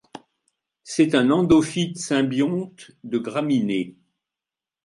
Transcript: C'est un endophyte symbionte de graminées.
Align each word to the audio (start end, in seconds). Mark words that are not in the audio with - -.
C'est 0.81 1.13
un 1.13 1.29
endophyte 1.29 1.99
symbionte 1.99 2.89
de 3.03 3.19
graminées. 3.19 3.99